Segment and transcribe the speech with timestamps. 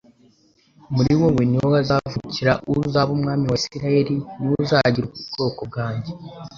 [0.93, 6.11] muri wowe ni ho hazavukira uzaba umwami wa Isirayeli ni we uzaragira ubwoko bwanjye."